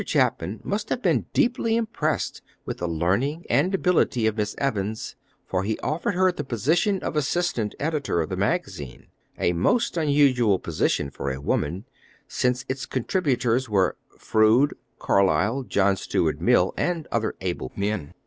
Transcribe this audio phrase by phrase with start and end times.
[0.03, 5.61] Chapman must have been deeply impressed with the learning and ability of Miss Evans, for
[5.63, 11.11] he offered her the position of assistant editor of the magazine, a most unusual position
[11.11, 11.85] for a woman,
[12.27, 18.15] since its contributors were Froude, Carlyle, John Stuart Mill, and other able men.